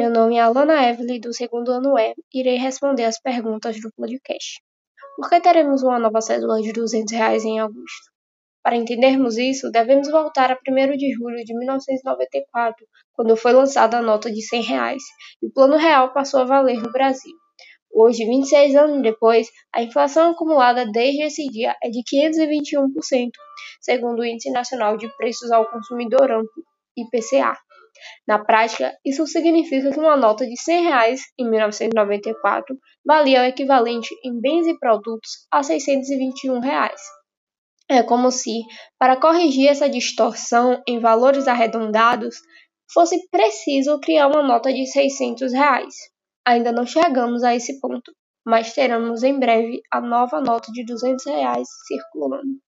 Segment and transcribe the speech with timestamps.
[0.00, 4.62] Meu nome é Alana Evelyn, do segundo ano E, irei responder as perguntas do podcast.
[5.14, 8.10] Por que teremos uma nova cédula de 200 reais em agosto?
[8.62, 14.02] Para entendermos isso, devemos voltar a 1 de julho de 1994, quando foi lançada a
[14.02, 15.02] nota de 100 reais,
[15.42, 17.36] e o plano real passou a valer no Brasil.
[17.92, 23.32] Hoje, 26 anos depois, a inflação acumulada desde esse dia é de 521%,
[23.82, 26.64] segundo o Índice Nacional de Preços ao Consumidor Amplo,
[26.96, 27.54] IPCA.
[28.26, 34.14] Na prática, isso significa que uma nota de 100 reais em 1994 valia o equivalente
[34.24, 37.00] em bens e produtos a 621 reais.
[37.88, 38.60] É como se,
[38.98, 42.36] para corrigir essa distorção em valores arredondados,
[42.92, 45.94] fosse preciso criar uma nota de 600 reais.
[46.46, 48.12] Ainda não chegamos a esse ponto,
[48.46, 52.60] mas teremos em breve a nova nota de 200 reais circulando.